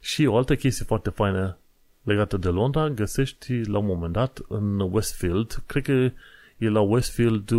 [0.00, 1.58] Și o altă chestie foarte faină
[2.02, 6.10] legată de Londra găsești la un moment dat în Westfield, cred că
[6.56, 7.50] e la Westfield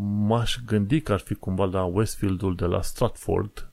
[0.00, 3.70] m-aș gândi că ar fi cumva la Westfield-ul de la Stratford,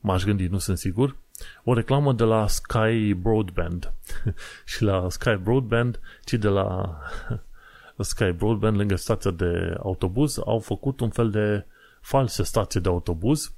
[0.00, 1.16] m-aș gândi, nu sunt sigur,
[1.64, 3.92] o reclamă de la Sky Broadband.
[4.72, 6.98] și la Sky Broadband, ci de la
[7.98, 11.64] Sky Broadband, lângă stația de autobuz, au făcut un fel de
[12.00, 13.52] falsă stație de autobuz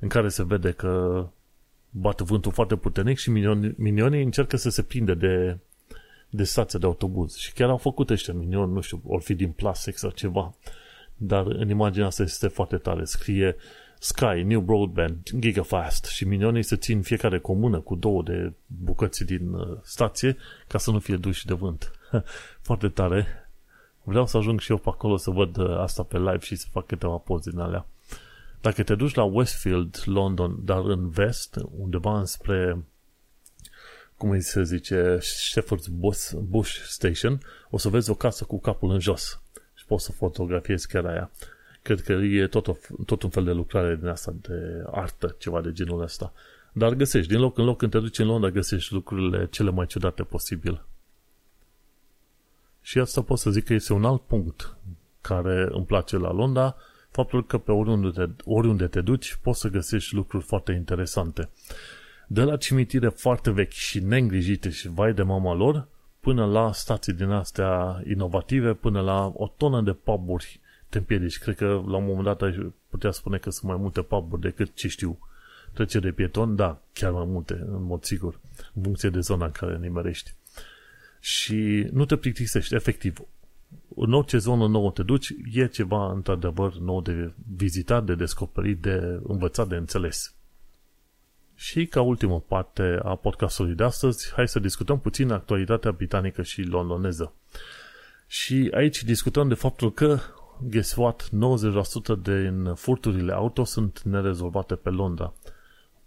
[0.00, 1.26] în care se vede că
[1.90, 5.58] bate vântul foarte puternic și minionii, minionii încercă să se prinde de,
[6.30, 7.36] de stația de autobuz.
[7.36, 10.54] Și chiar au făcut ăștia minioni, nu știu, or fi din plastic sau ceva.
[11.16, 13.04] Dar în imaginea asta este foarte tare.
[13.04, 13.56] Scrie
[13.98, 19.52] Sky, New Broadband, Gigafast și minionii se țin fiecare comună cu două de bucăți din
[19.52, 21.92] uh, stație ca să nu fie duși de vânt.
[22.66, 23.50] foarte tare.
[24.02, 26.66] Vreau să ajung și eu pe acolo să văd uh, asta pe live și să
[26.70, 27.86] fac câteva poze din alea.
[28.60, 32.84] Dacă te duci la Westfield, London, dar în vest, undeva înspre
[34.16, 38.90] cum îi se zice, Shepherd's Bush, Bush Station, o să vezi o casă cu capul
[38.90, 39.40] în jos
[39.74, 41.30] și poți să fotografiezi chiar aia.
[41.86, 45.60] Cred că e tot, o, tot un fel de lucrare din asta, de artă, ceva
[45.60, 46.32] de genul ăsta.
[46.72, 49.86] Dar găsești, din loc în loc, când te duci în Londra, găsești lucrurile cele mai
[49.86, 50.84] ciudate posibil.
[52.82, 54.76] Și asta pot să zic că este un alt punct
[55.20, 56.76] care îmi place la Londra,
[57.10, 61.50] faptul că pe oriunde te, oriunde te duci poți să găsești lucruri foarte interesante.
[62.26, 65.88] De la cimitire foarte vechi și neîngrijite și vai de mama lor,
[66.20, 71.38] până la stații din astea inovative, până la o tonă de puburi te împiedici.
[71.38, 74.74] Cred că la un moment dat ai putea spune că sunt mai multe puburi decât
[74.74, 75.18] ce știu.
[75.72, 78.40] Trece de pieton, da, chiar mai multe, în mod sigur,
[78.74, 80.34] în funcție de zona în care nimerești.
[81.20, 83.18] Și nu te plictisești, efectiv
[83.96, 89.20] în orice zonă nouă te duci, e ceva într-adevăr nou de vizitat, de descoperit, de
[89.22, 90.34] învățat, de înțeles.
[91.54, 96.62] Și ca ultimă parte a podcastului de astăzi, hai să discutăm puțin actualitatea britanică și
[96.62, 97.32] londoneză.
[98.26, 100.18] Și aici discutăm de faptul că,
[100.60, 105.32] guess what, 90% din furturile auto sunt nerezolvate pe Londra.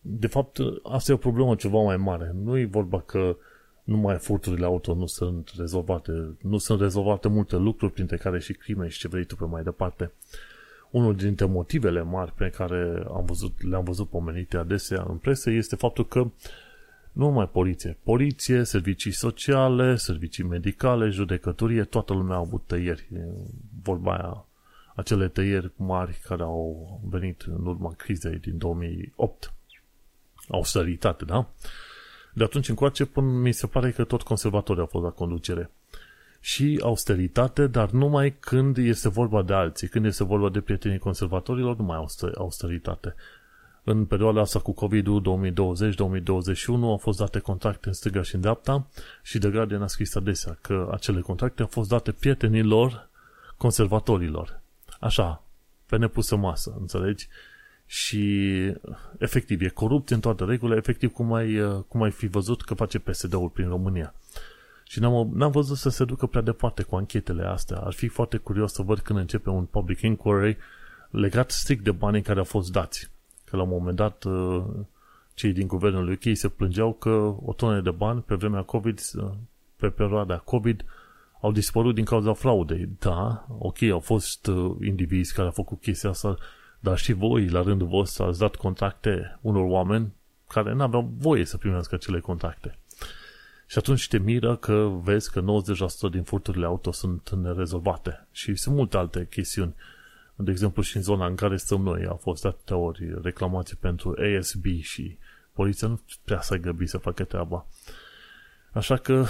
[0.02, 2.32] De fapt, asta e o problemă ceva mai mare.
[2.44, 3.38] Nu e vorba că
[3.84, 8.88] numai furturile auto nu sunt rezolvate, nu sunt rezolvate multe lucruri, printre care și crime
[8.88, 10.12] și ce vrei tu pe mai departe.
[10.92, 15.76] unul dintre motivele mari pe care am văzut, le-am văzut pomenite adesea în presă este
[15.76, 16.20] faptul că
[17.12, 23.08] nu numai poliție, poliție, servicii sociale, servicii medicale, judecătorie, toată lumea a avut tăieri.
[23.84, 24.46] Vorba aia,
[24.96, 29.54] acele tăieri mari care au venit în urma crizei din 2008.
[30.48, 31.48] Austeritate, da?
[32.34, 35.70] De atunci încoace, până mi se pare că tot conservatorii au fost la conducere
[36.40, 39.88] și austeritate, dar numai când este vorba de alții.
[39.88, 43.16] Când este vorba de prietenii conservatorilor, nu mai austeritate.
[43.84, 48.88] În perioada asta cu COVID-ul 2020-2021 au fost date contracte în stânga și în dreapta
[49.24, 53.09] și de Guardian a scris adesea că acele contracte au fost date prietenilor
[53.60, 54.62] conservatorilor.
[55.00, 55.44] Așa,
[55.86, 57.28] pe nepusă masă, înțelegi?
[57.86, 58.24] Și
[59.18, 63.00] efectiv, e corupt în toate regulile, efectiv cum ai, cum ai fi văzut că face
[63.00, 64.14] PSD-ul prin România.
[64.84, 67.78] Și n-am, n-am văzut să se ducă prea departe cu anchetele astea.
[67.78, 70.58] Ar fi foarte curios să văd când începe un public inquiry
[71.10, 73.12] legat strict de banii care au fost dați.
[73.46, 74.64] Că la un moment dat uh,
[75.34, 79.32] cei din guvernul UK se plângeau că o tonă de bani pe vremea COVID, uh,
[79.76, 80.86] pe perioada COVID,
[81.40, 82.90] au dispărut din cauza fraudei.
[83.00, 86.38] Da, ok, au fost uh, indivizi care au făcut chestia asta,
[86.80, 90.14] dar și voi, la rândul vostru, ați dat contracte unor oameni
[90.48, 92.78] care nu aveau voie să primească acele contracte.
[93.68, 98.28] Și atunci te miră că vezi că 90% din furturile auto sunt nerezolvate.
[98.32, 99.76] Și sunt multe alte chestiuni.
[100.36, 104.16] De exemplu, și în zona în care stăm noi au fost atâtea ori reclamații pentru
[104.38, 105.18] ASB și
[105.54, 107.66] poliția nu prea să găbi să facă treaba.
[108.72, 109.26] Așa că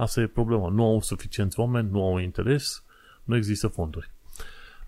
[0.00, 0.68] asta e problema.
[0.68, 2.82] Nu au suficienți oameni, nu au interes,
[3.24, 4.10] nu există fonduri.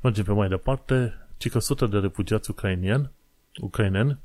[0.00, 3.10] Mergem pe mai departe, ci că sute de refugiați ucrainieni,
[3.60, 4.18] ucraineni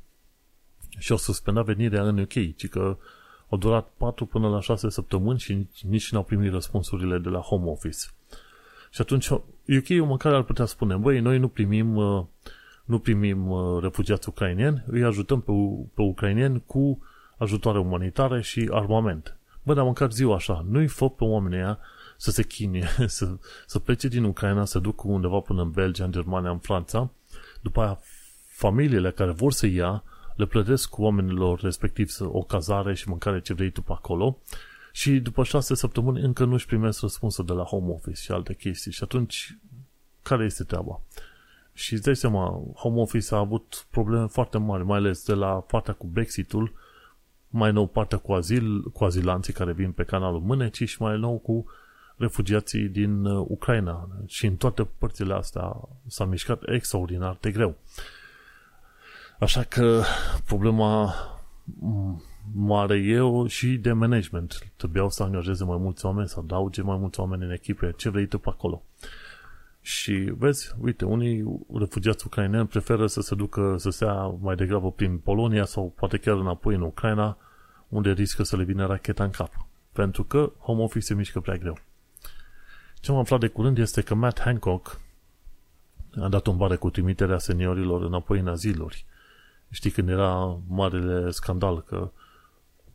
[0.98, 2.96] și-au suspendat venirea în UK, ci că
[3.48, 7.40] au durat 4 până la 6 săptămâni și nici nu au primit răspunsurile de la
[7.40, 8.06] home office.
[8.90, 12.24] Și atunci UK-ul măcar ar putea spune, băi, noi nu primim, uh,
[12.84, 15.52] nu primim uh, refugiați ucrainieni, îi ajutăm pe,
[15.94, 17.02] pe ucrainieni cu
[17.38, 19.37] ajutoare umanitare și armament.
[19.68, 21.78] Bă, dar măcar ziua așa, nu-i fă pe oamenii aia
[22.16, 26.12] să se chinie, să, să plece din Ucraina, să ducă undeva până în Belgia, în
[26.12, 27.10] Germania, în Franța,
[27.60, 28.00] după aia
[28.46, 30.02] familiile care vor să ia
[30.36, 34.38] le plătesc cu oamenilor respectiv o cazare și mâncare ce vrei tu pe acolo.
[34.92, 38.92] Și după șase săptămâni încă nu-și primesc răspunsul de la home office și alte chestii.
[38.92, 39.58] Și atunci
[40.22, 41.00] care este treaba?
[41.72, 45.48] Și îți dai seama, home office a avut probleme foarte mari, mai ales de la
[45.48, 46.72] partea cu Brexitul,
[47.48, 51.38] mai nou partea cu, azil, cu azilanții care vin pe canalul Mânecii și mai nou
[51.38, 51.66] cu
[52.16, 54.08] refugiații din uh, Ucraina.
[54.26, 57.76] Și în toate părțile astea s-a mișcat extraordinar de greu.
[59.38, 60.02] Așa că
[60.46, 61.14] problema
[62.54, 64.58] mare eu și de management.
[64.76, 68.26] Trebuiau să angajeze mai mulți oameni, să adauge mai mulți oameni în echipe, ce vrei
[68.26, 68.82] tu pe acolo.
[69.80, 75.18] Și vezi, uite, unii refugiați ucraineni preferă să se ducă, să stea mai degrabă prin
[75.18, 77.36] Polonia sau poate chiar înapoi în Ucraina,
[77.88, 79.66] unde riscă să le vină racheta în cap.
[79.92, 81.78] Pentru că home office se mișcă prea greu.
[83.00, 85.00] Ce am aflat de curând este că Matt Hancock
[86.20, 89.04] a dat un bare cu trimiterea seniorilor înapoi în aziluri.
[89.70, 92.10] Știi când era marele scandal că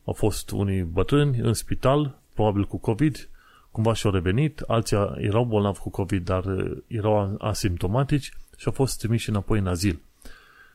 [0.05, 3.29] au fost unii bătrâni în spital, probabil cu COVID,
[3.73, 8.97] cumva și-au revenit, alții erau bolnavi cu COVID, dar uh, erau asimptomatici și au fost
[8.97, 9.99] trimiși înapoi în azil.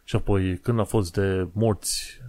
[0.04, 2.20] Și apoi, când a fost de morți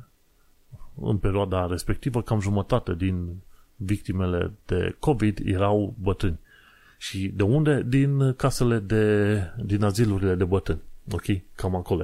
[1.01, 3.35] în perioada respectivă, cam jumătate din
[3.75, 6.39] victimele de COVID erau bătrâni.
[6.97, 7.83] Și de unde?
[7.87, 10.81] Din casele de, din azilurile de bătrâni.
[11.11, 11.25] Ok?
[11.55, 12.03] Cam acolo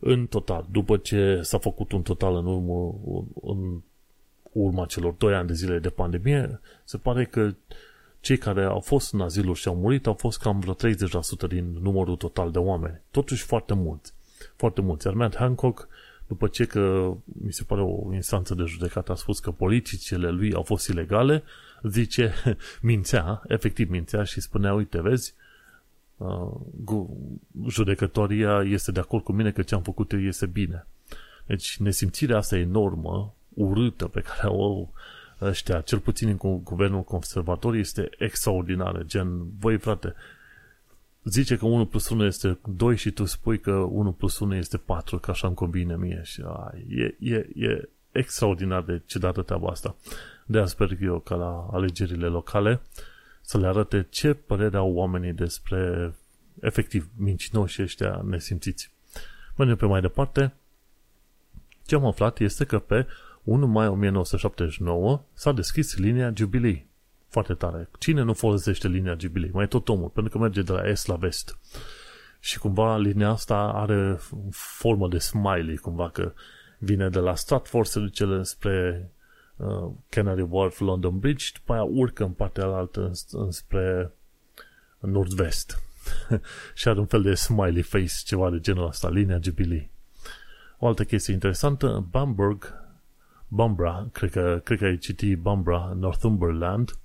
[0.00, 2.94] în total, după ce s-a făcut un total în urmă,
[3.42, 3.80] în
[4.52, 7.54] urma celor 2 ani de zile de pandemie, se pare că
[8.20, 11.78] cei care au fost în aziluri și au murit au fost cam vreo 30% din
[11.80, 13.00] numărul total de oameni.
[13.10, 14.12] Totuși foarte mulți.
[14.56, 15.06] Foarte mulți.
[15.06, 15.88] Iar Matt Hancock,
[16.26, 20.52] după ce că mi se pare o instanță de judecată a spus că politicile lui
[20.52, 21.42] au fost ilegale,
[21.82, 22.32] zice,
[22.82, 25.34] mințea, efectiv mințea și spunea, uite, vezi,
[26.16, 26.50] uh,
[27.68, 30.86] judecătoria este de acord cu mine că ce am făcut eu este bine.
[31.46, 34.92] Deci nesimțirea asta enormă, urâtă pe care o au
[35.40, 39.02] ăștia, cel puțin în guvernul conservator, este extraordinară.
[39.02, 40.14] Gen, voi frate,
[41.24, 44.76] zice că 1 plus 1 este 2 și tu spui că 1 plus 1 este
[44.76, 46.20] 4, că așa îmi combine mie.
[46.24, 49.96] Și a, e, e, e extraordinar de ciudată treaba asta.
[50.46, 52.80] De asta sper eu ca la alegerile locale
[53.40, 56.12] să le arate ce părere au oamenii despre
[56.60, 58.90] efectiv mincinoși ăștia nesimțiți.
[59.56, 60.52] Mergem pe mai departe.
[61.86, 63.06] Ce am aflat este că pe
[63.48, 66.86] 1 mai 1979 s-a deschis linia Jubilee.
[67.28, 67.88] Foarte tare.
[67.98, 69.50] Cine nu folosește linia Jubilee?
[69.52, 71.58] Mai tot omul, pentru că merge de la est la vest.
[72.40, 74.18] Și cumva linia asta are
[74.50, 76.32] formă de smiley, cumva că
[76.78, 79.10] vine de la Stratford, se duce spre
[79.56, 83.10] uh, Canary Wharf, London Bridge, după aia urcă în partea altă
[83.48, 84.12] spre
[84.98, 85.82] nord-vest.
[86.74, 89.90] și are un fel de smiley face, ceva de genul ăsta, linia Jubilee.
[90.78, 92.86] O altă chestie interesantă, Bamberg,
[93.48, 96.98] Bambra, cred că, cred că ai citit Bambra, Northumberland,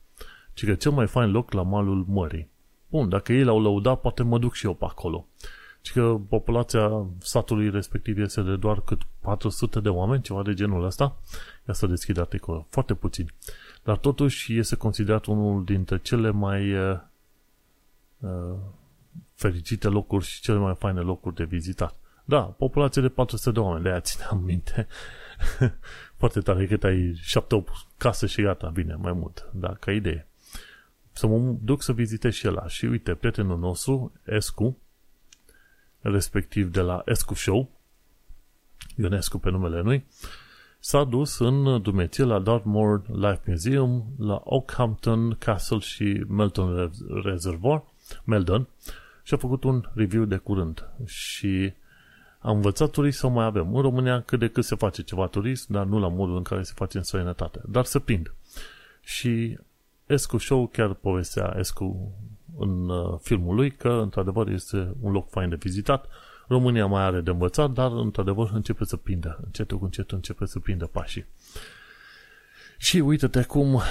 [0.54, 2.50] ci că cel mai fain loc la malul mării.
[2.90, 5.28] Bun, dacă ei l-au lăudat, poate mă duc și eu pe acolo.
[5.82, 10.86] Și că populația satului respectiv este de doar cât 400 de oameni, ceva de genul
[10.86, 11.18] ăsta.
[11.68, 12.66] Ia să deschid articolul.
[12.70, 13.32] Foarte puțin.
[13.84, 17.00] Dar totuși este considerat unul dintre cele mai uh,
[18.20, 18.58] uh,
[19.34, 21.96] fericite locuri și cele mai faine locuri de vizitat.
[22.26, 24.88] Da, populație de 400 de oameni, de-aia țineam minte.
[26.18, 27.64] Foarte tare cât ai 7-8
[27.98, 29.50] case și gata, bine, mai mult.
[29.54, 30.28] Da, ca idee.
[31.12, 32.68] Să mă duc să vizitez și ăla.
[32.68, 34.78] Și uite, prietenul nostru, Escu,
[36.02, 37.70] respectiv de la Escu Show,
[38.96, 40.06] Ionescu pe numele lui,
[40.80, 46.92] s-a dus în Dumeție la Dartmoor Life Museum, la Oakhampton Castle și Melton
[47.24, 47.84] Reservoir,
[48.24, 48.68] Meldon,
[49.24, 50.90] și a făcut un review de curând.
[51.06, 51.74] Și
[52.44, 53.76] am învățat turism să mai avem.
[53.76, 56.64] În România cât de cât se face ceva turism, dar nu la modul în care
[56.64, 57.62] se face în străinătate.
[57.68, 58.34] Dar se prind.
[59.02, 59.58] Și
[60.06, 62.12] Escu Show chiar povestea Escu
[62.58, 66.08] în uh, filmul lui că într-adevăr este un loc fain de vizitat.
[66.48, 69.40] România mai are de învățat, dar într-adevăr începe să prindă.
[69.44, 71.26] Încetul cu încetul începe să prindă pașii.
[72.78, 73.82] Și uite-te cum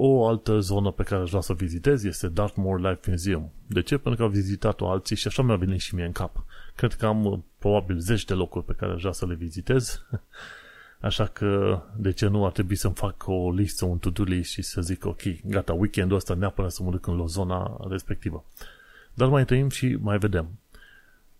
[0.00, 3.52] o altă zonă pe care aș vrea să vizitez este Dartmoor Life Museum.
[3.66, 3.96] De ce?
[3.96, 6.44] Pentru că au vizitat-o alții și așa mi-a venit și mie în cap.
[6.76, 10.02] Cred că am uh, probabil zeci de locuri pe care aș vrea să le vizitez.
[11.00, 14.62] Așa că, de ce nu ar trebui să-mi fac o listă, un to-do list și
[14.62, 18.44] să zic, ok, gata, weekendul ăsta neapărat să mă duc în zona respectivă.
[19.14, 20.48] Dar mai trăim și mai vedem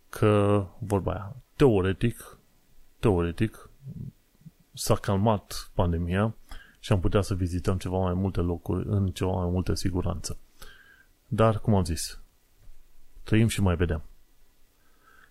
[0.09, 2.37] că, vorba aia, teoretic,
[2.99, 3.69] teoretic,
[4.73, 6.35] s-a calmat pandemia
[6.79, 10.37] și am putea să vizităm ceva mai multe locuri în ceva mai multă siguranță.
[11.27, 12.19] Dar, cum am zis,
[13.23, 14.01] trăim și mai vedem.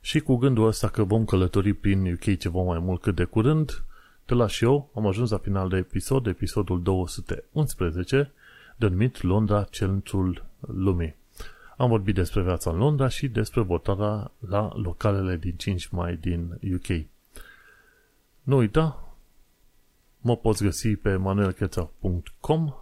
[0.01, 3.83] Și cu gândul ăsta că vom călători prin UK ceva mai mult cât de curând,
[4.27, 8.33] de la și eu am ajuns la final de episod, episodul 211,
[8.77, 11.15] denumit Londra, centrul lumii.
[11.77, 16.59] Am vorbit despre viața în Londra și despre votarea la localele din 5 mai din
[16.75, 17.07] UK.
[18.43, 19.08] Nu uita,
[20.21, 22.73] mă poți găsi pe manuelcheța.com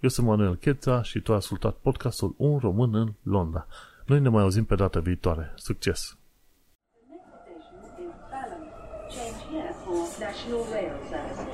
[0.00, 3.66] Eu sunt Manuel Cheța și tu ai ascultat podcastul Un român în Londra.
[4.06, 5.52] Noi ne mai auzim pe data viitoare.
[5.56, 6.14] Succes!
[9.16, 11.49] Change here for National Rail Service.